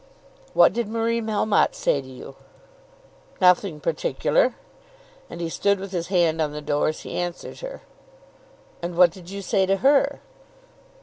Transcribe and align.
"What 0.55 0.73
did 0.73 0.87
Marie 0.87 1.21
Melmotte 1.21 1.75
say 1.75 2.01
to 2.01 2.07
you?" 2.07 2.35
"Nothing 3.39 3.79
particular." 3.79 4.55
And 5.29 5.39
he 5.39 5.47
stood 5.47 5.79
with 5.79 5.91
his 5.91 6.07
hand 6.07 6.41
on 6.41 6.53
the 6.53 6.59
door 6.59 6.87
as 6.87 7.01
he 7.01 7.13
answered 7.15 7.59
her. 7.59 7.81
"And 8.81 8.97
what 8.97 9.11
did 9.11 9.29
you 9.29 9.43
say 9.43 9.67
to 9.67 9.77
her?" 9.77 10.19